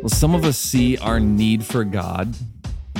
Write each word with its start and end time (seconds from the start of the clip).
Well, 0.00 0.08
some 0.08 0.34
of 0.34 0.46
us 0.46 0.56
see 0.56 0.96
our 0.96 1.20
need 1.20 1.62
for 1.62 1.84
God. 1.84 2.34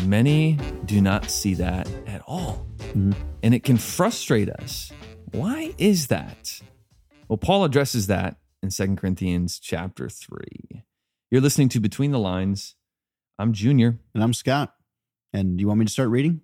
Many 0.04 0.58
do 0.84 1.00
not 1.00 1.30
see 1.30 1.54
that 1.54 1.88
at 2.06 2.20
all. 2.26 2.66
Mm-hmm. 2.78 3.12
And 3.42 3.54
it 3.54 3.64
can 3.64 3.78
frustrate 3.78 4.50
us. 4.50 4.92
Why 5.32 5.74
is 5.78 6.08
that? 6.08 6.60
Well, 7.26 7.38
Paul 7.38 7.64
addresses 7.64 8.06
that 8.08 8.36
in 8.62 8.68
2 8.68 8.96
Corinthians 8.96 9.58
chapter 9.58 10.10
3. 10.10 10.84
You're 11.30 11.40
listening 11.40 11.70
to 11.70 11.80
Between 11.80 12.10
the 12.10 12.18
Lines. 12.18 12.74
I'm 13.38 13.54
Junior. 13.54 13.98
And 14.14 14.22
I'm 14.22 14.34
Scott. 14.34 14.74
And 15.32 15.56
do 15.56 15.62
you 15.62 15.68
want 15.68 15.80
me 15.80 15.86
to 15.86 15.92
start 15.92 16.10
reading? 16.10 16.42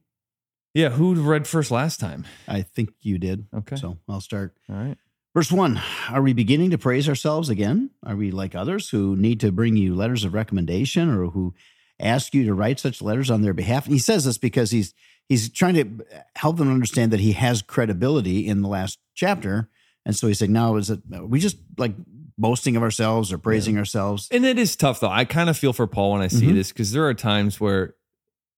Yeah, 0.73 0.89
who 0.89 1.15
read 1.17 1.47
first 1.47 1.71
last 1.71 2.01
time? 2.01 2.25
I 2.49 2.63
think 2.63 2.95
you 3.03 3.19
did. 3.19 3.45
Okay. 3.55 3.77
So 3.77 3.99
I'll 4.09 4.23
start. 4.23 4.57
All 4.71 4.77
right. 4.77 4.97
Verse 5.37 5.53
one 5.53 5.83
Are 6.09 6.23
we 6.23 6.33
beginning 6.33 6.71
to 6.71 6.79
praise 6.79 7.11
ourselves 7.11 7.51
again? 7.51 7.91
Are 8.07 8.17
we 8.17 8.31
like 8.31 8.55
others 8.55 8.89
who 8.89 9.17
need 9.17 9.39
to 9.41 9.53
bring 9.53 9.77
you 9.77 9.95
letters 9.95 10.25
of 10.25 10.33
recommendation 10.33 11.11
or 11.11 11.27
who 11.27 11.53
ask 12.01 12.33
you 12.33 12.47
to 12.47 12.55
write 12.55 12.81
such 12.81 13.03
letters 13.03 13.31
on 13.31 13.43
their 13.43 13.53
behalf? 13.53 13.85
And 13.85 13.93
he 13.93 13.99
says 13.99 14.25
this 14.25 14.39
because 14.39 14.71
he's 14.71 14.95
he's 15.29 15.51
trying 15.53 15.75
to 15.75 16.07
help 16.37 16.57
them 16.57 16.73
understand 16.73 17.13
that 17.13 17.21
he 17.21 17.33
has 17.33 17.61
credibility 17.61 18.47
in 18.49 18.63
the 18.63 18.69
last 18.69 18.99
chapter. 19.15 19.69
And 20.07 20.17
so 20.17 20.27
he's 20.27 20.39
saying, 20.39 20.55
now 20.55 20.77
is 20.77 20.89
it 20.89 21.01
are 21.13 21.27
we 21.27 21.39
just 21.39 21.59
like 21.77 21.93
boasting 22.39 22.75
of 22.75 22.83
ourselves 22.83 23.31
or 23.31 23.37
praising 23.37 23.77
ourselves? 23.77 24.29
And 24.31 24.47
it 24.47 24.59
is 24.59 24.75
tough 24.75 25.01
though. 25.01 25.11
I 25.11 25.27
kind 25.27 25.51
of 25.51 25.59
feel 25.59 25.75
for 25.75 25.87
Paul 25.87 26.13
when 26.13 26.23
I 26.23 26.29
see 26.29 26.47
Mhm. 26.47 26.55
this 26.55 26.73
because 26.73 26.93
there 26.93 27.07
are 27.07 27.13
times 27.13 27.61
where, 27.61 27.95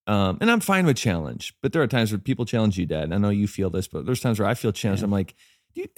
um, 0.06 0.38
and 0.40 0.48
I'm 0.48 0.60
fine 0.60 0.86
with 0.86 0.96
challenge, 0.96 1.54
but 1.60 1.72
there 1.72 1.82
are 1.82 1.88
times 1.88 2.12
where 2.12 2.20
people 2.20 2.44
challenge 2.44 2.78
you, 2.78 2.86
Dad. 2.86 3.02
And 3.02 3.14
I 3.14 3.18
know 3.18 3.30
you 3.30 3.48
feel 3.48 3.68
this, 3.68 3.88
but 3.88 4.06
there's 4.06 4.20
times 4.20 4.38
where 4.38 4.48
I 4.48 4.54
feel 4.54 4.70
challenged. 4.70 5.02
Yeah. 5.02 5.06
I'm 5.06 5.10
like, 5.10 5.34
do 5.74 5.80
you, 5.80 5.88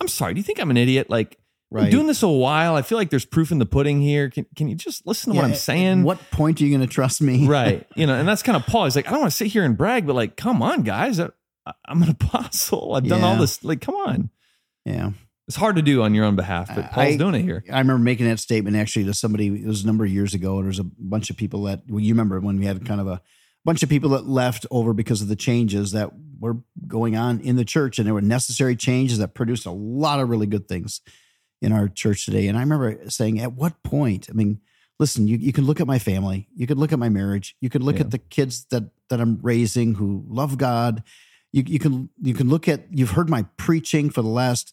I'm 0.00 0.08
sorry. 0.08 0.34
Do 0.34 0.38
you 0.38 0.44
think 0.44 0.60
I'm 0.60 0.70
an 0.70 0.76
idiot? 0.76 1.10
Like, 1.10 1.38
I'm 1.84 1.90
doing 1.90 2.06
this 2.06 2.22
a 2.22 2.28
while. 2.28 2.74
I 2.74 2.82
feel 2.82 2.98
like 2.98 3.10
there's 3.10 3.24
proof 3.24 3.52
in 3.52 3.58
the 3.58 3.66
pudding 3.66 4.00
here. 4.00 4.28
Can 4.30 4.46
Can 4.56 4.68
you 4.68 4.74
just 4.74 5.06
listen 5.06 5.32
to 5.32 5.36
what 5.36 5.44
I'm 5.44 5.54
saying? 5.54 6.00
At 6.00 6.04
what 6.04 6.30
point 6.30 6.60
are 6.60 6.64
you 6.64 6.76
going 6.76 6.86
to 6.86 6.92
trust 6.92 7.22
me? 7.22 7.46
right. 7.48 7.86
You 7.94 8.06
know, 8.06 8.14
and 8.14 8.26
that's 8.26 8.42
kind 8.42 8.56
of 8.56 8.66
Paul. 8.66 8.84
He's 8.84 8.96
like, 8.96 9.06
I 9.06 9.10
don't 9.10 9.20
want 9.20 9.30
to 9.30 9.36
sit 9.36 9.48
here 9.48 9.64
and 9.64 9.76
brag, 9.76 10.06
but 10.06 10.16
like, 10.16 10.36
come 10.36 10.62
on, 10.62 10.82
guys. 10.82 11.20
I, 11.20 11.28
I'm 11.86 12.02
an 12.02 12.10
apostle. 12.20 12.94
I've 12.94 13.06
done 13.06 13.22
all 13.22 13.36
this. 13.36 13.62
Like, 13.62 13.80
come 13.80 13.94
on. 13.94 14.30
Yeah. 14.84 15.10
It's 15.46 15.56
hard 15.56 15.76
to 15.76 15.82
do 15.82 16.02
on 16.02 16.14
your 16.14 16.24
own 16.26 16.36
behalf, 16.36 16.72
but 16.74 16.92
Paul's 16.92 17.14
I- 17.14 17.16
doing 17.16 17.34
it 17.34 17.42
here. 17.42 17.64
I 17.72 17.78
remember 17.78 18.02
making 18.02 18.26
that 18.26 18.38
statement 18.38 18.76
actually 18.76 19.06
to 19.06 19.14
somebody. 19.14 19.48
It 19.48 19.66
was 19.66 19.82
a 19.82 19.86
number 19.86 20.04
of 20.04 20.10
years 20.10 20.32
ago, 20.32 20.54
and 20.54 20.62
there 20.64 20.68
was 20.68 20.78
a 20.78 20.84
bunch 20.84 21.28
of 21.30 21.36
people 21.36 21.64
that 21.64 21.82
well, 21.88 22.00
you 22.00 22.14
remember 22.14 22.38
when 22.40 22.58
we 22.58 22.66
had 22.66 22.84
kind 22.86 23.00
of 23.00 23.08
a 23.08 23.20
bunch 23.64 23.82
of 23.82 23.88
people 23.88 24.10
that 24.10 24.26
left 24.26 24.66
over 24.70 24.92
because 24.92 25.20
of 25.22 25.28
the 25.28 25.36
changes 25.36 25.92
that 25.92 26.10
were 26.38 26.58
going 26.86 27.16
on 27.16 27.40
in 27.40 27.56
the 27.56 27.64
church, 27.64 27.98
and 27.98 28.06
there 28.06 28.14
were 28.14 28.20
necessary 28.22 28.74
changes 28.76 29.18
that 29.18 29.34
produced 29.34 29.66
a 29.66 29.70
lot 29.70 30.20
of 30.20 30.28
really 30.30 30.46
good 30.46 30.66
things 30.68 31.00
in 31.60 31.72
our 31.72 31.88
church 31.88 32.24
today. 32.24 32.48
And 32.48 32.56
I 32.56 32.62
remember 32.62 32.98
saying, 33.10 33.38
at 33.40 33.52
what 33.52 33.82
point? 33.82 34.28
I 34.30 34.32
mean, 34.32 34.60
listen, 34.98 35.28
you, 35.28 35.36
you 35.36 35.52
can 35.52 35.66
look 35.66 35.80
at 35.80 35.86
my 35.86 35.98
family, 35.98 36.48
you 36.54 36.66
could 36.66 36.78
look 36.78 36.92
at 36.92 36.98
my 36.98 37.10
marriage, 37.10 37.54
you 37.60 37.68
could 37.68 37.82
look 37.82 37.96
Yeah. 37.96 38.02
at 38.02 38.10
the 38.10 38.18
kids 38.18 38.64
that 38.70 38.84
that 39.10 39.20
I'm 39.20 39.38
raising 39.42 39.94
who 39.96 40.24
love 40.28 40.56
God. 40.56 41.02
You, 41.52 41.64
you 41.66 41.78
can 41.80 42.08
you 42.22 42.32
can 42.32 42.48
look 42.48 42.68
at 42.68 42.86
you've 42.90 43.10
heard 43.10 43.28
my 43.28 43.44
preaching 43.56 44.08
for 44.08 44.22
the 44.22 44.28
last 44.28 44.72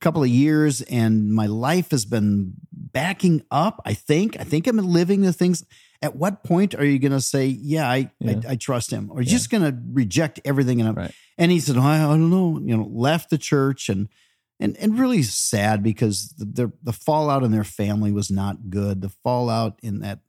couple 0.00 0.22
of 0.22 0.28
years 0.28 0.82
and 0.82 1.32
my 1.34 1.46
life 1.46 1.90
has 1.90 2.04
been 2.04 2.52
backing 2.70 3.42
up 3.50 3.80
i 3.84 3.92
think 3.92 4.38
i 4.38 4.44
think 4.44 4.68
i'm 4.68 4.76
living 4.76 5.22
the 5.22 5.32
things 5.32 5.64
at 6.02 6.14
what 6.16 6.44
point 6.44 6.74
are 6.74 6.84
you 6.84 6.98
going 6.98 7.12
to 7.12 7.20
say 7.20 7.46
yeah 7.46 7.88
i 7.90 8.10
Yeah. 8.20 8.40
I, 8.48 8.52
I 8.52 8.56
trust 8.56 8.90
him 8.92 9.10
or 9.10 9.18
are 9.18 9.20
you 9.22 9.26
Yeah. 9.26 9.32
just 9.32 9.50
going 9.50 9.62
to 9.64 9.76
reject 9.92 10.40
everything 10.44 10.80
and, 10.80 10.96
Right. 10.96 11.12
and 11.36 11.50
he 11.50 11.60
said 11.60 11.76
I, 11.76 11.96
I 11.96 12.06
don't 12.16 12.30
know 12.30 12.60
you 12.64 12.76
know 12.76 12.88
left 12.90 13.30
the 13.30 13.38
church 13.38 13.88
and 13.88 14.08
and 14.60 14.76
and 14.78 14.98
really 14.98 15.22
sad 15.22 15.82
because 15.82 16.30
the, 16.38 16.44
the 16.44 16.72
the 16.82 16.92
fallout 16.92 17.42
in 17.44 17.50
their 17.52 17.64
family 17.64 18.12
was 18.12 18.30
not 18.30 18.70
good 18.70 19.00
the 19.02 19.08
fallout 19.24 19.78
in 19.82 20.00
that 20.00 20.20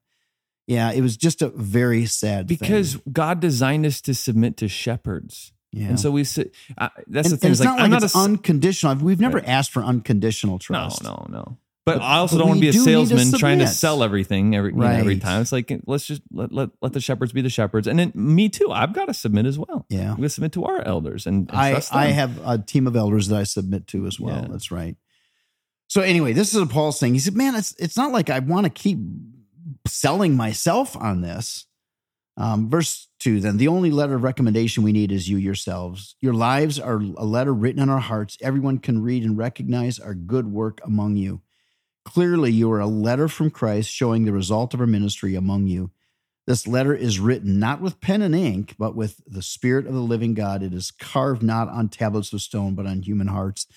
yeah 0.67 0.91
it 0.91 1.01
was 1.01 1.17
just 1.17 1.41
a 1.41 1.49
very 1.49 2.05
sad 2.05 2.47
thing. 2.47 2.57
Because 2.59 2.95
God 3.11 3.39
designed 3.39 3.85
us 3.85 4.02
to 4.02 4.13
submit 4.13 4.58
to 4.58 4.67
shepherds. 4.67 5.52
yeah 5.71 5.87
And 5.89 5.99
so 5.99 6.09
we 6.11 6.23
sit. 6.23 6.53
I, 6.77 6.89
that's 7.08 7.27
and, 7.29 7.33
the 7.33 7.37
thing. 7.37 7.52
it's 7.52 7.59
like, 7.59 7.69
not 7.69 7.79
I'm 7.79 7.91
like 7.91 8.02
not 8.02 8.03
it's 8.03 8.15
a 8.15 8.19
unconditional 8.19 8.95
we've 8.95 9.19
never 9.19 9.37
Right. 9.39 9.47
asked 9.47 9.71
for 9.71 9.83
unconditional 9.83 10.58
trust. 10.59 11.03
no, 11.03 11.25
no, 11.29 11.37
no. 11.37 11.58
But, 11.89 12.00
But- 12.00 12.05
I 12.05 12.17
also 12.17 12.36
but 12.36 12.39
don't 12.39 12.48
want 12.50 12.58
to 12.58 12.61
be 12.61 12.70
a 12.70 12.72
need 12.72 12.77
to 12.77 12.83
salesman 12.83 13.39
trying 13.39 13.60
to 13.60 13.67
sell 13.67 14.04
everything 14.04 14.55
every 14.55 14.72
you 14.72 14.77
know, 14.77 14.86
every 14.86 15.17
time. 15.17 15.42
It's 15.42 15.52
like 15.52 15.72
let's 15.88 16.05
just 16.05 16.22
let, 16.32 16.52
let 16.52 16.70
let 16.82 16.94
the 16.94 17.00
shepherds 17.00 17.32
be 17.32 17.42
the 17.42 17.50
shepherds, 17.50 17.88
and 17.88 17.98
then 17.98 18.11
me 18.14 18.50
too. 18.50 18.72
I've 18.72 18.94
got 18.94 19.05
to 19.05 19.14
submit 19.14 19.45
as 19.45 19.58
well. 19.58 19.86
yeah 19.89 20.11
I'm 20.11 20.17
going 20.17 20.23
to 20.23 20.30
submit 20.30 20.52
to 20.54 20.66
our 20.66 20.82
elders 20.82 21.26
and, 21.26 21.50
and 21.50 21.58
I. 21.58 21.82
I 21.92 22.08
have 22.08 22.39
a 22.45 22.58
team 22.60 22.86
of 22.86 22.95
elders 22.95 23.27
that 23.30 23.39
I 23.39 23.44
submit 23.44 23.88
to 23.88 24.05
as 24.05 24.20
well. 24.20 24.42
Yeah. 24.44 24.48
That's 24.50 24.72
right. 24.72 24.95
So 25.88 26.02
anyway, 26.02 26.33
this 26.33 26.54
is 26.54 26.61
a 26.61 26.67
Paul 26.67 26.92
saying. 26.92 27.16
He 27.16 27.20
said, 27.20 27.36
"Man, 27.36 27.55
it's 27.55 27.73
it's 27.80 27.98
not 27.98 28.11
like 28.11 28.30
I 28.30 28.39
want 28.39 28.66
to 28.66 28.70
keep 28.70 29.00
selling 29.88 30.36
myself 30.36 30.95
on 30.95 31.21
this." 31.21 31.66
Um, 32.38 32.70
verse 32.70 33.10
two. 33.20 33.39
Then 33.42 33.58
the 33.58 33.67
only 33.67 33.92
letter 33.92 34.16
of 34.16 34.23
recommendation 34.23 34.83
we 34.83 34.94
need 34.94 35.11
is 35.11 35.27
you 35.27 35.38
yourselves. 35.38 36.16
Your 36.21 36.33
lives 36.33 36.80
are 36.80 37.02
a 37.17 37.26
letter 37.26 37.54
written 37.54 37.82
in 37.82 37.89
our 37.89 38.00
hearts. 38.00 38.38
Everyone 38.42 38.77
can 38.77 39.02
read 39.02 39.23
and 39.23 39.38
recognize 39.38 40.00
our 40.00 40.14
good 40.14 40.48
work 40.48 40.80
among 40.86 41.17
you. 41.17 41.42
Clearly, 42.14 42.52
you 42.52 42.71
are 42.71 42.80
a 42.80 42.87
letter 42.87 43.27
from 43.27 43.52
Christ 43.52 43.92
showing 43.92 44.25
the 44.25 44.33
result 44.33 44.73
of 44.73 44.80
our 44.80 44.87
ministry 44.87 45.36
among 45.36 45.67
you. 45.67 45.92
This 46.47 46.65
letter 46.65 46.95
is 46.95 47.20
written 47.20 47.59
not 47.59 47.81
with 47.81 48.02
pen 48.02 48.23
and 48.23 48.33
ink, 48.33 48.73
but 48.80 48.95
with 48.95 49.21
the 49.27 49.43
Spirit 49.43 49.86
of 49.86 49.93
the 49.93 49.99
living 49.99 50.33
God. 50.33 50.64
It 50.64 50.73
is 50.73 50.89
carved 50.89 51.43
not 51.43 51.70
on 51.70 51.87
tablets 51.89 52.33
of 52.33 52.42
stone, 52.42 52.73
but 52.73 52.87
on 52.87 53.03
human 53.03 53.27
hearts. 53.27 53.67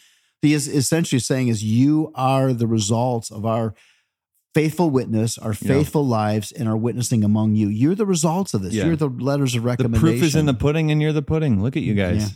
He 0.41 0.55
is 0.55 0.67
essentially 0.67 1.19
saying 1.19 1.49
is 1.49 1.63
you 1.63 2.11
are 2.15 2.55
the 2.55 2.67
results 2.67 3.31
of 3.31 3.45
our 3.45 3.75
faithful 4.55 4.89
witness, 4.89 5.37
our 5.37 5.51
Yeah. 5.53 5.69
faithful 5.69 6.07
lives, 6.07 6.51
and 6.53 6.67
our 6.69 6.77
witnessing 6.77 7.25
among 7.25 7.55
you. 7.57 7.69
You're 7.69 7.95
the 7.95 8.07
results 8.07 8.55
of 8.55 8.63
this. 8.63 8.73
Yeah. 8.73 8.87
You're 8.87 8.97
the 8.97 9.09
letters 9.09 9.55
of 9.55 9.65
recommendation. 9.65 10.07
the 10.07 10.13
proof 10.13 10.23
is 10.23 10.35
in 10.35 10.47
the 10.47 10.55
pudding, 10.55 10.91
and 10.91 11.03
you're 11.03 11.13
the 11.13 11.23
pudding. 11.23 11.63
Look 11.63 11.77
at 11.77 11.83
you 11.83 11.95
guys. 11.95 12.23
Yeah. 12.23 12.29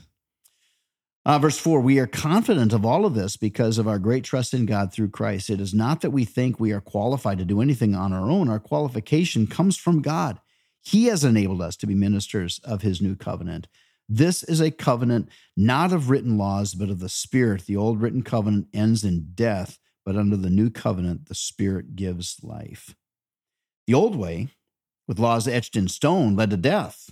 Uh, 1.26 1.40
verse 1.40 1.58
4 1.58 1.80
We 1.80 1.98
are 1.98 2.06
confident 2.06 2.72
of 2.72 2.86
all 2.86 3.04
of 3.04 3.14
this 3.14 3.36
because 3.36 3.78
of 3.78 3.88
our 3.88 3.98
great 3.98 4.22
trust 4.22 4.54
in 4.54 4.64
God 4.64 4.92
through 4.92 5.08
Christ. 5.08 5.50
It 5.50 5.60
is 5.60 5.74
not 5.74 6.00
that 6.00 6.12
we 6.12 6.24
think 6.24 6.60
we 6.60 6.70
are 6.70 6.80
qualified 6.80 7.38
to 7.38 7.44
do 7.44 7.60
anything 7.60 7.96
on 7.96 8.12
our 8.12 8.30
own, 8.30 8.48
our 8.48 8.60
qualification 8.60 9.48
comes 9.48 9.76
from 9.76 10.02
God. 10.02 10.40
He 10.82 11.06
has 11.06 11.24
enabled 11.24 11.60
us 11.60 11.74
to 11.78 11.86
be 11.88 11.96
ministers 11.96 12.60
of 12.62 12.82
his 12.82 13.02
new 13.02 13.16
covenant. 13.16 13.66
This 14.08 14.44
is 14.44 14.60
a 14.60 14.70
covenant 14.70 15.28
not 15.56 15.92
of 15.92 16.10
written 16.10 16.38
laws, 16.38 16.74
but 16.74 16.90
of 16.90 17.00
the 17.00 17.08
Spirit. 17.08 17.66
The 17.66 17.76
old 17.76 18.00
written 18.00 18.22
covenant 18.22 18.68
ends 18.72 19.02
in 19.02 19.32
death, 19.34 19.80
but 20.04 20.14
under 20.14 20.36
the 20.36 20.48
new 20.48 20.70
covenant, 20.70 21.26
the 21.26 21.34
Spirit 21.34 21.96
gives 21.96 22.36
life. 22.44 22.94
The 23.88 23.94
old 23.94 24.14
way, 24.14 24.50
with 25.08 25.18
laws 25.18 25.48
etched 25.48 25.74
in 25.74 25.88
stone, 25.88 26.36
led 26.36 26.50
to 26.50 26.56
death 26.56 27.10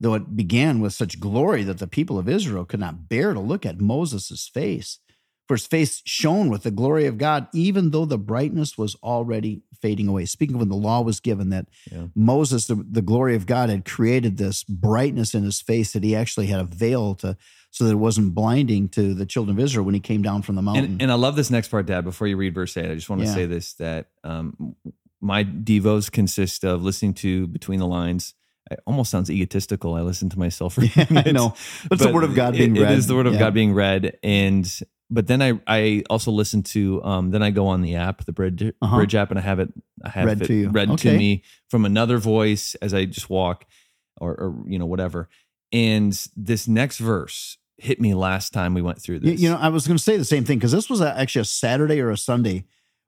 though 0.00 0.14
it 0.14 0.36
began 0.36 0.80
with 0.80 0.92
such 0.92 1.20
glory 1.20 1.62
that 1.64 1.78
the 1.78 1.86
people 1.86 2.18
of 2.18 2.28
Israel 2.28 2.64
could 2.64 2.80
not 2.80 3.08
bear 3.08 3.32
to 3.34 3.40
look 3.40 3.64
at 3.64 3.80
Moses' 3.80 4.48
face. 4.52 4.98
For 5.46 5.56
his 5.56 5.66
face 5.66 6.00
shone 6.06 6.48
with 6.48 6.62
the 6.62 6.70
glory 6.70 7.04
of 7.04 7.18
God, 7.18 7.48
even 7.52 7.90
though 7.90 8.06
the 8.06 8.16
brightness 8.16 8.78
was 8.78 8.96
already 9.02 9.60
fading 9.82 10.08
away. 10.08 10.24
Speaking 10.24 10.54
of 10.56 10.60
when 10.60 10.70
the 10.70 10.74
law 10.74 11.02
was 11.02 11.20
given, 11.20 11.50
that 11.50 11.66
Yeah. 11.92 12.06
Moses, 12.14 12.66
the, 12.66 12.76
the 12.76 13.02
glory 13.02 13.34
of 13.36 13.44
God, 13.44 13.68
had 13.68 13.84
created 13.84 14.38
this 14.38 14.64
brightness 14.64 15.34
in 15.34 15.42
his 15.44 15.60
face 15.60 15.92
that 15.92 16.02
he 16.02 16.16
actually 16.16 16.46
had 16.46 16.60
a 16.60 16.64
veil 16.64 17.14
to, 17.16 17.36
so 17.70 17.84
that 17.84 17.90
it 17.90 17.96
wasn't 17.96 18.34
blinding 18.34 18.88
to 18.90 19.12
the 19.12 19.26
children 19.26 19.58
of 19.58 19.62
Israel 19.62 19.84
when 19.84 19.92
he 19.92 20.00
came 20.00 20.22
down 20.22 20.40
from 20.40 20.54
the 20.54 20.62
mountain. 20.62 20.92
And, 20.92 21.02
and 21.02 21.12
I 21.12 21.16
love 21.16 21.36
this 21.36 21.50
next 21.50 21.68
part, 21.68 21.84
Dad. 21.84 22.04
Before 22.04 22.26
you 22.26 22.38
read 22.38 22.54
verse 22.54 22.74
eight, 22.78 22.90
I 22.90 22.94
just 22.94 23.10
want 23.10 23.20
to 23.20 23.26
Yeah. 23.26 23.34
say 23.34 23.44
this: 23.44 23.74
that 23.74 24.06
um, 24.22 24.76
my 25.20 25.44
devos 25.44 26.10
consist 26.10 26.64
of 26.64 26.82
listening 26.82 27.12
to 27.14 27.46
between 27.48 27.80
the 27.80 27.86
lines. 27.86 28.32
It 28.70 28.80
almost 28.86 29.10
sounds 29.10 29.30
egotistical. 29.30 29.94
I 29.94 30.00
listen 30.00 30.30
to 30.30 30.38
myself 30.38 30.78
Yeah, 30.96 31.06
I 31.10 31.32
know. 31.32 31.54
But 31.88 31.96
it's 31.96 32.02
the 32.06 32.12
word 32.12 32.24
of 32.24 32.34
God 32.34 32.54
being 32.54 32.76
it- 32.76 32.80
read. 32.80 32.92
It 32.92 32.98
is 32.98 33.06
the 33.06 33.14
word 33.14 33.26
of 33.26 33.34
Yeah. 33.34 33.40
God 33.40 33.54
being 33.54 33.74
read, 33.74 34.16
and 34.22 34.66
but 35.10 35.26
then 35.26 35.42
I 35.42 35.60
I 35.66 36.02
also 36.08 36.30
listen 36.30 36.62
to 36.74 37.02
um 37.04 37.30
then 37.30 37.42
I 37.42 37.50
go 37.50 37.66
on 37.66 37.82
the 37.82 37.96
app, 37.96 38.24
the 38.24 38.32
Bridge 38.32 38.62
Uh-huh. 38.62 38.96
Bridge 38.96 39.14
app, 39.14 39.30
and 39.30 39.38
I 39.38 39.42
have 39.42 39.58
it 39.60 39.72
I 40.04 40.08
have 40.08 40.26
Read 40.26 40.42
it 40.42 40.46
to 40.46 40.54
you. 40.54 40.70
read 40.70 40.90
Okay. 40.90 41.10
to 41.12 41.18
me 41.18 41.42
from 41.68 41.84
another 41.84 42.16
voice 42.18 42.74
as 42.76 42.94
I 42.94 43.04
just 43.04 43.28
walk, 43.28 43.66
or 44.20 44.32
or 44.34 44.64
you 44.66 44.78
know 44.78 44.86
whatever. 44.86 45.28
And 45.72 46.12
this 46.36 46.66
next 46.68 46.98
verse 46.98 47.58
hit 47.78 48.00
me 48.00 48.14
last 48.14 48.52
time 48.52 48.72
we 48.72 48.80
went 48.80 49.02
through 49.02 49.16
You, 49.16 49.32
this. 49.32 49.40
you 49.40 49.50
know, 49.50 49.56
I 49.56 49.68
was 49.68 49.86
going 49.86 49.96
to 49.96 50.02
say 50.02 50.16
the 50.16 50.24
same 50.24 50.44
thing 50.44 50.58
because 50.58 50.70
this 50.72 50.88
was 50.88 51.00
a, 51.00 51.18
actually 51.18 51.42
a 51.42 51.44
Saturday 51.46 52.00
or 52.00 52.10
a 52.10 52.16
Sunday 52.16 52.64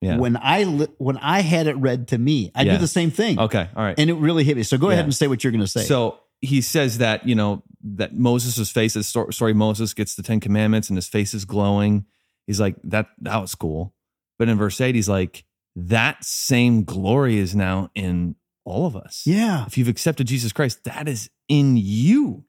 Yeah. 0.07 0.17
when 0.19 0.37
I 0.41 0.63
li- 0.65 0.89
when 0.99 1.17
I 1.19 1.41
had 1.41 1.67
it 1.67 1.77
read 1.77 2.09
to 2.09 2.19
me. 2.19 2.51
I 2.55 2.63
Yeah. 2.63 2.73
do 2.73 2.79
the 2.79 2.89
same 2.89 3.11
thing, 3.11 3.39
okay, 3.39 3.69
all 3.77 3.83
right. 3.85 3.99
and 3.99 4.09
it 4.11 4.15
really 4.15 4.45
hit 4.45 4.57
me. 4.57 4.63
So 4.63 4.79
go 4.79 4.89
Yeah. 4.89 4.95
ahead 4.95 5.05
and 5.05 5.15
say 5.15 5.27
what 5.29 5.43
you're 5.45 5.51
going 5.53 5.61
to 5.65 5.67
say. 5.69 5.85
So 5.85 6.19
he 6.41 6.61
says 6.61 6.99
that 6.99 7.27
you 7.29 7.35
know 7.35 7.63
that 7.83 8.15
Moses' 8.17 8.71
face 8.71 8.97
is 8.97 9.07
sorry 9.31 9.53
Moses 9.55 9.95
gets 9.95 10.15
the 10.15 10.23
Ten 10.23 10.41
Commandments 10.41 10.89
and 10.91 10.97
his 10.97 11.09
face 11.09 11.35
is 11.35 11.45
glowing. 11.45 12.05
He's 12.47 12.61
like 12.61 12.77
that 12.85 13.09
that 13.21 13.39
was 13.41 13.55
cool, 13.55 13.95
but 14.39 14.49
in 14.49 14.57
verse 14.59 14.81
eight 14.81 14.95
he's 14.95 15.09
like 15.09 15.45
that 15.75 16.25
same 16.25 16.85
glory 16.85 17.39
is 17.39 17.55
now 17.55 17.91
in 17.95 18.35
all 18.65 18.87
of 18.87 18.97
us. 18.97 19.23
yeah, 19.27 19.65
If 19.67 19.77
you've 19.79 19.89
accepted 19.89 20.27
Jesus 20.27 20.53
Christ, 20.53 20.83
that 20.85 21.07
is 21.09 21.31
in 21.49 21.77
you. 21.77 22.45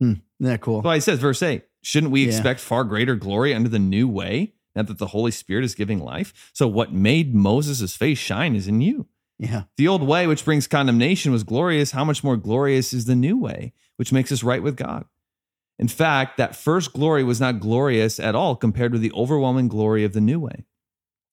Hmm. 0.00 0.12
isn't 0.40 0.52
that 0.52 0.60
cool? 0.60 0.80
Well, 0.82 0.94
he 0.94 1.00
says 1.00 1.18
verse 1.18 1.42
eight. 1.42 1.64
Shouldn't 1.82 2.12
we 2.12 2.22
Yeah. 2.22 2.28
expect 2.28 2.60
far 2.60 2.82
greater 2.84 3.14
glory 3.14 3.52
under 3.54 3.68
the 3.68 3.78
new 3.78 4.08
way? 4.08 4.54
Now 4.74 4.82
that 4.82 4.98
the 4.98 5.08
Holy 5.08 5.30
Spirit 5.30 5.64
is 5.64 5.74
giving 5.74 6.00
life. 6.00 6.50
So 6.52 6.66
what 6.66 6.92
made 6.92 7.34
Moses' 7.34 7.96
face 7.96 8.18
shine 8.18 8.56
is 8.56 8.68
in 8.68 8.80
you. 8.80 9.06
Yeah. 9.38 9.64
The 9.76 9.88
old 9.88 10.02
way, 10.02 10.26
which 10.26 10.44
brings 10.44 10.66
condemnation, 10.66 11.32
was 11.32 11.44
glorious. 11.44 11.90
How 11.90 12.04
much 12.04 12.22
more 12.22 12.36
glorious 12.36 12.92
is 12.92 13.04
the 13.04 13.16
new 13.16 13.36
way, 13.36 13.72
which 13.96 14.12
makes 14.12 14.30
us 14.30 14.42
right 14.42 14.62
with 14.62 14.76
God? 14.76 15.06
In 15.78 15.88
fact, 15.88 16.36
that 16.36 16.54
first 16.54 16.92
glory 16.92 17.24
was 17.24 17.40
not 17.40 17.60
glorious 17.60 18.20
at 18.20 18.34
all 18.34 18.54
compared 18.54 18.92
with 18.92 19.00
the 19.00 19.12
overwhelming 19.12 19.68
glory 19.68 20.04
of 20.04 20.12
the 20.12 20.20
new 20.20 20.38
way. 20.38 20.64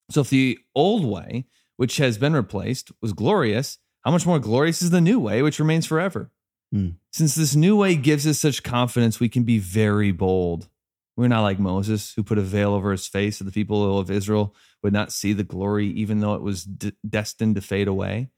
So 0.09 0.21
if 0.21 0.29
the 0.29 0.57
old 0.75 1.05
way, 1.05 1.45
which 1.77 1.97
has 1.97 2.17
been 2.17 2.33
replaced, 2.33 2.91
was 3.01 3.13
glorious, 3.13 3.77
how 4.01 4.11
much 4.11 4.25
more 4.25 4.39
glorious 4.39 4.81
is 4.81 4.89
the 4.89 5.01
new 5.01 5.19
way, 5.19 5.41
which 5.41 5.59
remains 5.59 5.85
forever? 5.85 6.31
Hmm. 6.71 6.89
Since 7.11 7.35
this 7.35 7.55
new 7.55 7.75
way 7.75 7.95
gives 7.95 8.25
us 8.25 8.39
such 8.39 8.63
confidence, 8.63 9.19
we 9.19 9.29
can 9.29 9.43
be 9.43 9.59
very 9.59 10.11
bold. 10.11 10.69
We're 11.17 11.27
not 11.27 11.41
like 11.41 11.59
Moses, 11.59 12.13
who 12.13 12.23
put 12.23 12.37
a 12.37 12.41
veil 12.41 12.73
over 12.73 12.91
his 12.91 13.07
face 13.07 13.37
so 13.37 13.45
the 13.45 13.51
people 13.51 13.99
of 13.99 14.09
Israel 14.09 14.55
would 14.81 14.93
not 14.93 15.11
see 15.11 15.33
the 15.33 15.43
glory, 15.43 15.87
even 15.87 16.19
though 16.19 16.35
it 16.35 16.41
was 16.41 16.63
d- 16.63 16.93
destined 17.07 17.55
to 17.55 17.61
fade 17.61 17.87
away. 17.87 18.29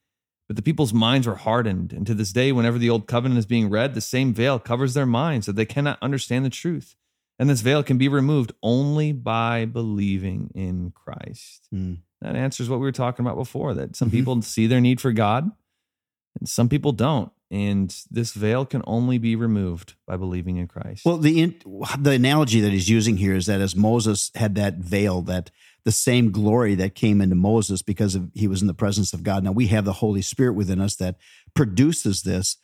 But 0.47 0.57
the 0.57 0.61
people's 0.63 0.93
minds 0.93 1.25
were 1.27 1.35
hardened. 1.35 1.93
And 1.93 2.05
to 2.07 2.13
this 2.13 2.33
day, 2.33 2.51
whenever 2.51 2.77
the 2.77 2.89
old 2.89 3.07
covenant 3.07 3.39
is 3.39 3.45
being 3.45 3.69
read, 3.69 3.93
the 3.93 4.01
same 4.01 4.33
veil 4.33 4.59
covers 4.59 4.93
their 4.93 5.05
minds 5.05 5.45
that 5.45 5.55
they 5.55 5.65
cannot 5.65 5.99
understand 6.01 6.43
the 6.43 6.49
truth. 6.49 6.95
And 7.39 7.49
this 7.49 7.61
veil 7.61 7.81
can 7.83 7.97
be 7.97 8.07
removed 8.09 8.51
only 8.61 9.11
by 9.13 9.65
believing 9.65 10.51
in 10.53 10.91
Christ. 10.91 11.67
Hmm. 11.71 11.93
That 12.21 12.35
answers 12.35 12.69
what 12.69 12.79
we 12.79 12.85
were 12.85 12.91
talking 12.91 13.25
about 13.25 13.37
before 13.37 13.73
that 13.75 13.95
some 13.95 14.09
Mhm. 14.09 14.13
people 14.13 14.41
see 14.41 14.67
their 14.67 14.81
need 14.81 14.99
for 14.99 15.11
God 15.11 15.51
and 16.39 16.47
some 16.49 16.69
people 16.69 16.91
don't. 16.91 17.31
And 17.53 17.95
this 18.09 18.33
veil 18.33 18.65
can 18.65 18.81
only 18.87 19.19
be 19.19 19.35
removed 19.35 19.93
by 20.07 20.17
believing 20.17 20.57
in 20.57 20.67
Christ. 20.67 21.05
Well, 21.05 21.19
the 21.19 21.39
in, 21.39 21.61
the 21.99 22.09
analogy 22.09 22.61
that 22.61 22.71
he's 22.71 22.89
using 22.89 23.17
here 23.17 23.35
is 23.35 23.45
that 23.45 23.61
as 23.61 23.75
Moses 23.75 24.31
had 24.33 24.55
that 24.55 24.77
veil, 24.77 25.21
that 25.21 25.51
the 25.85 25.91
same 25.91 26.31
glory 26.31 26.73
that 26.73 26.95
came 26.95 27.21
into 27.21 27.35
Moses 27.35 27.83
because 27.83 28.15
of, 28.15 28.31
he 28.33 28.47
was 28.47 28.61
in 28.61 28.67
the 28.67 28.73
presence 28.73 29.13
of 29.13 29.21
God. 29.21 29.43
Now 29.43 29.51
we 29.51 29.67
have 29.67 29.85
the 29.85 29.93
Holy 29.93 30.23
Spirit 30.23 30.53
within 30.53 30.81
us 30.81 30.95
that 30.95 31.17
produces 31.53 32.23
this, 32.23 32.57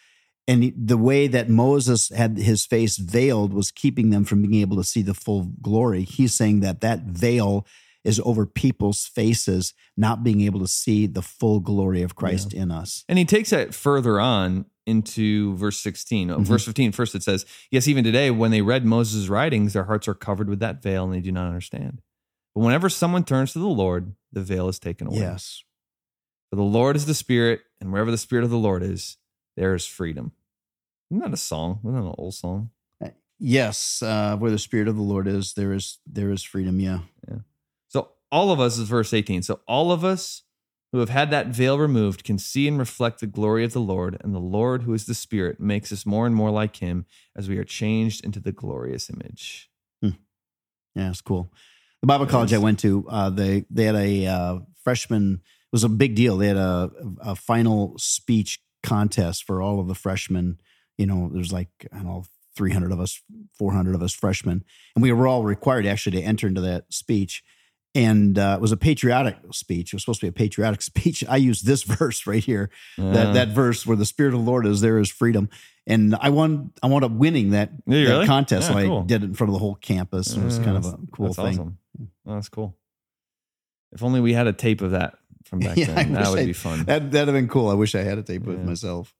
and 0.48 0.74
the 0.76 0.98
way 0.98 1.28
that 1.28 1.50
Moses 1.50 2.10
had 2.10 2.40
his 2.40 2.66
face 2.66 2.98
veiled 2.98 3.54
was 3.54 3.70
keeping 3.70 4.10
them 4.10 4.26
from 4.26 4.42
being 4.42 4.60
able 4.60 4.78
to 4.78 4.84
see 4.84 5.04
the 5.04 5.14
full 5.14 5.52
glory. 5.62 6.02
He's 6.02 6.34
saying 6.34 6.62
that 6.62 6.82
that 6.82 7.02
veil 7.02 7.68
is 8.04 8.20
over 8.26 8.48
people's 8.48 9.06
faces, 9.06 9.76
not 9.96 10.24
being 10.24 10.42
able 10.42 10.62
to 10.62 10.68
see 10.68 11.06
the 11.06 11.22
full 11.22 11.60
glory 11.60 12.02
of 12.02 12.16
Christ 12.16 12.54
in 12.54 12.72
us. 12.72 13.04
And 13.08 13.20
he 13.20 13.26
takes 13.26 13.52
that 13.52 13.76
further 13.76 14.20
on 14.20 14.66
into 14.90 15.56
verse 15.56 15.80
16. 15.80 16.30
Uh, 16.32 16.38
Mhm. 16.38 16.46
Verse 16.46 16.66
15, 16.66 16.92
first 16.92 17.16
it 17.16 17.24
says, 17.24 17.46
Yes, 17.72 17.88
even 17.88 18.04
today, 18.04 18.32
when 18.32 18.52
they 18.52 18.62
read 18.62 18.86
Moses' 18.86 19.30
writings, 19.30 19.74
their 19.74 19.86
hearts 19.86 20.08
are 20.08 20.14
covered 20.16 20.50
with 20.50 20.60
that 20.60 20.82
veil 20.82 21.06
and 21.06 21.14
they 21.14 21.22
do 21.22 21.32
not 21.32 21.48
understand. 21.48 22.02
But 22.56 22.62
whenever 22.62 22.90
someone 22.90 23.24
turns 23.24 23.54
to 23.54 23.60
the 23.60 23.68
Lord, 23.68 24.16
the 24.32 24.42
veil 24.42 24.68
is 24.68 24.80
taken 24.80 25.08
away. 25.08 25.20
Yes. 25.20 25.64
For 26.50 26.56
the 26.56 26.64
Lord 26.64 26.96
is 26.96 27.06
the 27.06 27.14
Spirit, 27.14 27.62
and 27.80 27.92
wherever 27.92 28.10
the 28.12 28.18
Spirit 28.18 28.44
of 28.44 28.50
the 28.50 28.58
Lord 28.58 28.82
is, 28.84 29.18
there 29.56 29.76
is 29.76 29.86
freedom. 29.86 30.32
Isn't 31.12 31.22
that 31.22 31.34
a 31.34 31.38
song? 31.38 31.80
Isn't 31.84 31.94
that 31.94 32.02
an 32.08 32.16
old 32.18 32.34
song? 32.34 32.72
Yes, 33.42 34.02
uh, 34.04 34.36
where 34.36 34.52
the 34.52 34.60
spirit 34.60 34.90
of 34.90 34.98
the 34.98 35.02
Lord 35.02 35.26
is, 35.26 35.54
there 35.54 35.72
is 35.72 36.00
there 36.06 36.30
is 36.30 36.44
freedom. 36.44 36.82
Yeah. 36.82 37.00
Yeah, 37.26 37.38
So 37.88 38.10
all 38.32 38.52
of 38.52 38.60
us 38.60 38.78
is 38.78 38.90
verse 38.90 39.14
18. 39.14 39.44
So 39.44 39.62
all 39.66 39.94
of 39.94 40.04
us 40.04 40.44
who 40.92 41.00
have 41.00 41.10
had 41.10 41.30
that 41.32 41.48
veil 41.48 41.78
removed 41.78 42.24
can 42.24 42.38
see 42.38 42.68
and 42.68 42.80
reflect 42.80 43.20
the 43.20 43.28
glory 43.28 43.64
of 43.64 43.74
the 43.74 43.82
Lord, 43.82 44.18
and 44.22 44.34
the 44.34 44.40
Lord, 44.40 44.84
who 44.84 44.94
is 44.94 45.06
the 45.06 45.14
Spirit, 45.14 45.60
makes 45.60 45.92
us 45.92 46.06
more 46.06 46.26
and 46.26 46.36
more 46.36 46.50
like 46.50 46.78
him 46.78 47.06
as 47.36 47.48
we 47.48 47.58
are 47.58 47.64
changed 47.64 48.26
into 48.26 48.40
the 48.40 48.52
glorious 48.52 49.10
image. 49.10 49.70
yeah, 50.96 51.10
it's 51.10 51.22
cool. 51.22 51.52
The 52.02 52.08
Bible 52.08 52.26
college 52.26 52.54
I 52.54 52.58
went 52.58 52.80
to, 52.80 53.06
uh, 53.10 53.30
they 53.30 53.66
they 53.70 53.84
had 53.84 53.96
a 53.96 54.26
uh, 54.26 54.60
freshman. 54.84 55.42
It 55.44 55.72
was 55.72 55.84
a 55.84 55.90
big 55.90 56.16
deal. 56.16 56.38
They 56.38 56.48
had 56.48 56.58
a, 56.58 56.90
a 57.20 57.36
final 57.36 57.98
speech 57.98 58.60
contest 58.82 59.44
for 59.44 59.62
all 59.62 59.80
of 59.80 59.88
the 59.88 59.96
freshmen. 59.96 60.60
You 60.98 61.06
know, 61.06 61.30
there's 61.32 61.52
like 61.52 61.70
I 61.92 61.98
don't 61.98 62.06
know, 62.06 62.24
300 62.56 62.92
of 62.92 63.00
us, 63.00 63.22
400 63.58 63.96
of 63.96 64.02
us 64.02 64.14
freshmen, 64.14 64.64
and 64.96 65.04
we 65.04 65.12
were 65.12 65.28
all 65.28 65.44
required 65.44 65.86
actually 65.86 66.20
to 66.20 66.24
enter 66.24 66.48
into 66.48 66.62
that 66.62 66.92
speech. 66.92 67.44
And 67.96 68.38
uh, 68.38 68.54
it 68.58 68.62
was 68.62 68.72
a 68.72 68.78
patriotic 68.78 69.38
speech. 69.52 69.92
It 69.92 69.96
was 69.96 70.04
supposed 70.04 70.20
to 70.20 70.26
be 70.28 70.30
a 70.30 70.32
patriotic 70.32 70.82
speech. 70.92 71.24
I 71.28 71.38
used 71.38 71.66
this 71.66 71.84
verse 71.84 72.28
right 72.28 72.44
here. 72.44 72.70
that 72.98 73.28
Uh, 73.28 73.34
that 73.34 73.48
verse 73.50 73.86
where 73.86 73.98
the 73.98 74.06
spirit 74.06 74.34
of 74.34 74.40
the 74.42 74.46
Lord 74.46 74.66
is 74.68 74.82
there 74.82 75.00
is 75.00 75.10
freedom. 75.10 75.50
And 75.88 76.16
I 76.20 76.30
won 76.30 76.72
I 76.84 76.88
wound 76.88 77.04
up 77.04 77.12
winning 77.12 77.50
that, 77.52 77.72
that 77.88 78.08
really? 78.08 78.28
contest. 78.28 78.70
Yeah, 78.70 78.84
cool. 78.84 79.02
I 79.02 79.06
did 79.08 79.24
it 79.24 79.26
in 79.28 79.34
front 79.34 79.50
of 79.50 79.54
the 79.54 79.60
whole 79.60 79.74
campus. 79.76 80.36
It 80.36 80.44
was 80.44 80.60
kind 80.60 80.78
of 80.78 80.86
a 80.86 81.00
cool 81.12 81.28
that's 81.34 81.38
thing. 81.38 81.48
Awesome. 81.60 81.78
Oh, 82.28 82.34
that's 82.36 82.50
cool. 82.50 82.78
If 83.92 84.04
only 84.04 84.22
we 84.22 84.34
had 84.34 84.46
a 84.46 84.54
tape 84.54 84.82
of 84.82 84.92
that 84.92 85.16
from 85.46 85.60
back 85.60 85.76
Yeah, 85.78 85.88
then. 85.88 86.14
That 86.14 86.30
would 86.30 86.40
I- 86.40 86.46
be 86.46 86.54
fun. 86.54 86.84
That 86.84 87.10
that'd 87.12 87.28
have 87.28 87.36
been 87.36 87.48
cool. 87.48 87.70
I 87.70 87.74
wish 87.74 87.96
I 87.96 88.04
had 88.04 88.20
a 88.20 88.24
tape 88.24 88.44
Yeah. 88.46 88.54
myself. 88.58 89.16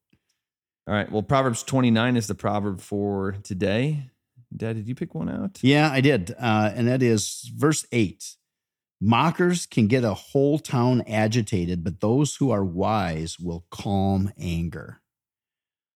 All 0.88 0.94
right. 0.94 1.12
Well, 1.12 1.24
Proverbs 1.24 1.64
29 1.64 2.18
is 2.18 2.28
the 2.28 2.36
proverb 2.36 2.82
for 2.82 3.34
today. 3.44 4.10
Dad, 4.56 4.76
did 4.76 4.88
you 4.88 4.94
pick 4.96 5.14
one 5.16 5.30
out? 5.30 5.60
Yeah, 5.64 5.90
I 5.92 6.02
did. 6.02 6.32
Uh, 6.40 6.72
and 6.76 6.88
that 6.88 7.02
is 7.04 7.52
verse 7.56 7.86
eight. 7.92 8.36
Mockers 9.02 9.66
can 9.66 9.88
get 9.88 10.04
a 10.04 10.14
whole 10.14 10.60
town 10.60 11.04
agitated, 11.08 11.84
but 11.84 12.02
those 12.02 12.36
who 12.36 12.52
are 12.52 12.66
wise 12.66 13.40
will 13.40 13.66
calm 13.72 14.32
anger. 14.38 15.02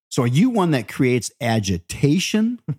So 0.10 0.24
are 0.24 0.28
you 0.28 0.50
one 0.50 0.72
that 0.72 0.88
creates 0.88 1.32
agitation? 1.42 2.60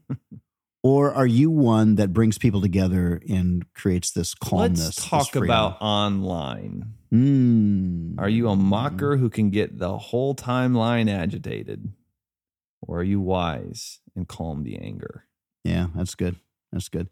Or 0.84 1.14
are 1.14 1.26
you 1.26 1.50
one 1.50 1.94
that 1.94 2.12
brings 2.12 2.36
people 2.36 2.60
together 2.60 3.18
and 3.26 3.64
creates 3.72 4.10
this 4.10 4.34
calmness? 4.34 4.80
Let's 4.80 5.08
talk 5.08 5.34
about 5.34 5.78
online. 5.80 6.92
Mm. 7.10 8.16
Are 8.18 8.28
you 8.28 8.50
a 8.50 8.54
mocker 8.54 9.16
who 9.16 9.30
can 9.30 9.48
get 9.48 9.78
the 9.78 9.96
whole 9.96 10.34
timeline 10.34 11.10
agitated? 11.10 11.90
Or 12.82 12.98
are 12.98 13.02
you 13.02 13.18
wise 13.18 14.00
and 14.14 14.28
calm 14.28 14.62
the 14.62 14.76
anger? 14.76 15.24
Yeah, 15.64 15.86
that's 15.94 16.14
good. 16.14 16.36
That's 16.70 16.90
good. 16.90 17.08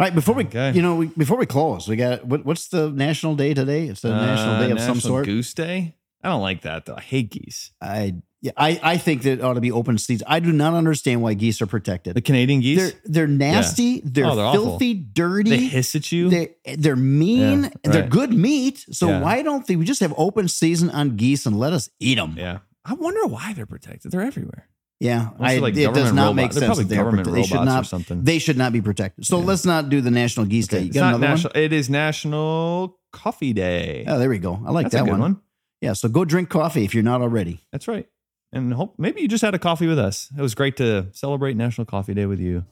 Right, 0.00 0.14
before 0.14 0.34
we, 0.34 0.44
Okay. 0.44 0.72
you 0.72 0.80
know, 0.82 0.96
we, 0.96 1.06
before 1.08 1.36
we 1.36 1.44
close, 1.46 1.86
we 1.86 1.96
got 1.96 2.24
what, 2.26 2.44
what's 2.46 2.68
the 2.68 2.90
national 2.90 3.34
day 3.36 3.52
today? 3.54 3.86
It's 3.86 4.00
the 4.00 4.08
national 4.08 4.54
Uh, 4.54 4.66
day 4.66 4.70
of 4.72 4.80
some 4.80 4.98
sort. 5.00 5.26
Goose 5.26 5.52
Day? 5.54 5.94
I 6.24 6.28
don't 6.30 6.40
like 6.42 6.62
that 6.62 6.86
though. 6.86 6.96
I 6.96 7.02
hate 7.02 7.30
geese. 7.30 7.72
I, 7.80 8.14
yeah, 8.42 8.52
I, 8.56 8.80
I 8.82 8.96
think 8.96 9.22
that 9.22 9.32
it 9.32 9.42
ought 9.42 9.54
to 9.54 9.60
be 9.60 9.70
open 9.70 9.98
season. 9.98 10.26
I 10.28 10.40
do 10.40 10.52
not 10.52 10.72
understand 10.74 11.20
why 11.22 11.34
geese 11.34 11.60
are 11.60 11.66
protected. 11.66 12.14
The 12.14 12.22
Canadian 12.22 12.60
geese? 12.60 12.78
They're 12.78 13.00
they're 13.04 13.26
nasty. 13.26 14.00
They're, 14.02 14.24
Oh, 14.26 14.34
they're 14.36 14.44
awful. 14.46 14.64
filthy, 14.78 14.94
dirty. 14.94 15.50
they 15.50 15.58
hiss 15.58 15.94
at 15.94 16.10
you. 16.12 16.30
They're, 16.30 16.48
they're 16.76 16.96
mean. 16.96 17.70
Yeah, 17.84 17.90
They're 17.92 18.08
good 18.08 18.32
meat. 18.32 18.86
So 18.90 19.08
Yeah. 19.08 19.20
why 19.20 19.42
don't 19.42 19.66
they? 19.66 19.76
We 19.76 19.84
just 19.84 20.00
have 20.00 20.14
open 20.16 20.48
season 20.48 20.88
on 20.90 21.16
geese 21.16 21.44
and 21.46 21.58
let 21.58 21.72
us 21.74 21.90
eat 22.00 22.16
them. 22.16 22.34
yeah. 22.38 22.58
I 22.84 22.94
wonder 22.94 23.26
why 23.26 23.52
they're 23.52 23.66
protected. 23.66 24.10
They're 24.12 24.22
everywhere. 24.22 24.66
Yeah, 25.00 25.30
I, 25.40 25.56
like 25.58 25.76
it 25.78 25.94
does 25.94 26.12
not 26.12 26.34
make 26.34 26.50
they're 26.52 26.60
sense. 26.60 26.76
probably 26.78 26.94
government 26.94 27.26
prote- 27.26 27.32
they 27.32 27.42
should 27.44 27.54
robots 27.54 27.70
or 27.70 27.74
not. 27.74 27.86
something. 27.86 28.22
They 28.22 28.38
should 28.38 28.58
not 28.58 28.72
be 28.74 28.82
protected. 28.82 29.24
So 29.26 29.38
Yeah. 29.38 29.44
let's 29.46 29.64
not 29.64 29.88
do 29.88 30.02
the 30.02 30.10
National 30.10 30.44
Geese 30.44 30.66
Day. 30.68 30.76
Okay, 30.76 30.86
You 30.86 30.92
got 30.92 31.00
not 31.00 31.14
another 31.14 31.26
national. 31.28 31.52
It 31.56 31.72
is 31.72 31.88
National 31.88 32.98
Coffee 33.10 33.54
Day. 33.54 34.04
Oh, 34.06 34.18
there 34.18 34.28
we 34.28 34.38
go. 34.38 34.62
I 34.66 34.70
like 34.72 34.90
That's 34.90 34.96
that 35.04 35.10
one. 35.10 35.20
one. 35.20 35.40
Yeah. 35.80 35.94
So 35.94 36.08
go 36.10 36.26
drink 36.26 36.50
coffee 36.50 36.84
if 36.84 36.92
you're 36.94 37.02
not 37.02 37.22
already. 37.22 37.60
That's 37.72 37.88
right. 37.88 38.06
And 38.52 38.74
hope 38.74 38.96
maybe 38.98 39.22
you 39.22 39.28
just 39.28 39.42
had 39.42 39.54
a 39.54 39.58
coffee 39.58 39.86
with 39.86 39.98
us. 39.98 40.28
It 40.36 40.42
was 40.42 40.54
great 40.54 40.76
to 40.76 41.06
celebrate 41.12 41.56
National 41.56 41.86
Coffee 41.86 42.12
Day 42.14 42.26
with 42.26 42.40
you 42.40 42.64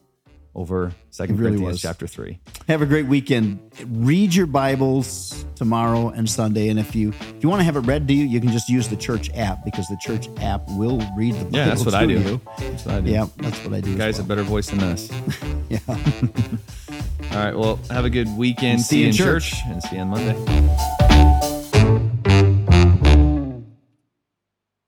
over 0.59 0.93
Second 1.11 1.37
really 1.39 1.51
Corinthians 1.53 1.75
was. 1.75 1.83
chapter 1.83 2.07
three. 2.09 2.41
Have 2.67 2.83
a 2.83 2.87
great 2.87 3.07
weekend. 3.07 3.61
Read 3.87 4.35
your 4.35 4.47
Bibles 4.47 5.47
tomorrow 5.55 6.09
and 6.09 6.29
Sunday, 6.29 6.69
and 6.69 6.81
if 6.81 6.97
you 6.97 7.11
if 7.11 7.43
you 7.43 7.49
want 7.49 7.61
to 7.61 7.65
have 7.65 7.77
it 7.77 7.81
read 7.81 8.09
to 8.09 8.15
you, 8.15 8.25
you 8.25 8.41
can 8.41 8.51
just 8.51 8.69
use 8.69 8.89
the 8.89 8.97
church 8.97 9.31
app 9.35 9.65
because 9.65 9.87
the 9.87 9.97
church 10.01 10.29
app 10.41 10.63
will 10.71 11.01
read 11.17 11.35
the 11.35 11.45
Bible. 11.45 11.59
Yeah, 11.59 11.65
that's 11.67 11.85
what 11.85 11.95
I 11.95 12.07
do. 12.07 12.15
you. 12.15 12.41
That's 12.59 12.85
what 12.85 12.95
I 12.97 13.01
do. 13.01 13.11
Yeah, 13.11 13.27
that's 13.37 13.65
what 13.65 13.73
I 13.75 13.81
do. 13.81 13.91
You 13.91 13.97
guys 13.97 14.15
well. 14.15 14.23
have 14.23 14.29
better 14.29 14.43
voice 14.43 14.69
than 14.71 14.81
us. 14.83 15.09
Yeah. 15.71 15.81
All 15.89 17.45
right. 17.45 17.55
Well, 17.55 17.79
have 17.91 18.07
a 18.07 18.11
good 18.11 18.27
weekend. 18.39 18.81
See 18.81 19.01
you 19.01 19.05
in 19.05 19.09
in 19.11 19.15
church. 19.15 19.51
church 19.51 19.61
and 19.67 19.83
see 19.83 19.97
you 19.97 20.01
on 20.03 20.09
Monday. 20.09 20.98